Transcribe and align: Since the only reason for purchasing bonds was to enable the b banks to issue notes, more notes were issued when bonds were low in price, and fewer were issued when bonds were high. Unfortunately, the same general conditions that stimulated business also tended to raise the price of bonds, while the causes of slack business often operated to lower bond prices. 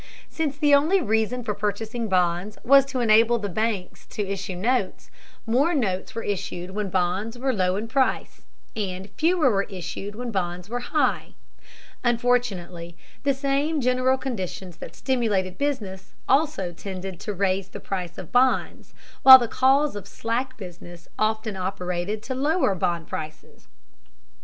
Since 0.31 0.57
the 0.57 0.73
only 0.73 0.99
reason 0.99 1.43
for 1.43 1.53
purchasing 1.53 2.07
bonds 2.07 2.57
was 2.63 2.85
to 2.87 3.01
enable 3.01 3.37
the 3.37 3.47
b 3.49 3.53
banks 3.53 4.07
to 4.07 4.25
issue 4.27 4.55
notes, 4.55 5.11
more 5.45 5.75
notes 5.75 6.15
were 6.15 6.23
issued 6.23 6.71
when 6.71 6.89
bonds 6.89 7.37
were 7.37 7.53
low 7.53 7.75
in 7.75 7.87
price, 7.87 8.41
and 8.75 9.11
fewer 9.11 9.51
were 9.51 9.61
issued 9.69 10.15
when 10.15 10.31
bonds 10.31 10.69
were 10.69 10.79
high. 10.79 11.35
Unfortunately, 12.03 12.97
the 13.21 13.35
same 13.35 13.79
general 13.79 14.17
conditions 14.17 14.77
that 14.77 14.95
stimulated 14.95 15.59
business 15.59 16.15
also 16.27 16.71
tended 16.73 17.19
to 17.19 17.31
raise 17.31 17.69
the 17.69 17.79
price 17.79 18.17
of 18.17 18.31
bonds, 18.31 18.95
while 19.21 19.37
the 19.37 19.47
causes 19.47 19.95
of 19.95 20.07
slack 20.07 20.57
business 20.57 21.07
often 21.19 21.55
operated 21.55 22.23
to 22.23 22.33
lower 22.33 22.73
bond 22.73 23.05
prices. 23.07 23.67